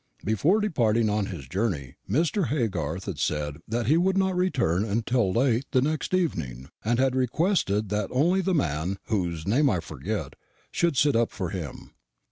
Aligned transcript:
Before 0.25 0.59
departing 0.59 1.11
on 1.11 1.27
his 1.27 1.47
journey 1.47 1.93
Mr. 2.09 2.47
Haygarth 2.47 3.05
had 3.05 3.19
said 3.19 3.57
that 3.67 3.85
he 3.85 3.97
would 3.97 4.17
not 4.17 4.35
return 4.35 5.03
till 5.05 5.31
late 5.31 5.65
the 5.73 5.81
next 5.83 6.15
evening, 6.15 6.69
and 6.83 6.97
had 6.97 7.15
requested 7.15 7.89
that 7.89 8.09
only 8.11 8.41
the 8.41 8.55
man 8.55 8.97
(whose 9.09 9.45
name 9.47 9.69
I 9.69 9.79
forget) 9.79 10.33
should 10.71 10.97
sit 10.97 11.15
up 11.15 11.29
for 11.31 11.51
him." 11.51 11.91